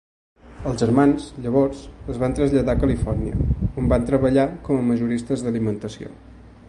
Els 0.69 0.79
germans 0.83 1.27
llavors 1.43 1.83
es 2.13 2.17
van 2.23 2.33
traslladar 2.39 2.75
a 2.77 2.81
Califòrnia, 2.85 3.45
on 3.83 3.93
van 3.93 4.09
treballar 4.09 4.47
com 4.71 4.81
a 4.81 4.87
majoristes 4.89 5.45
d'alimentació 5.47 6.11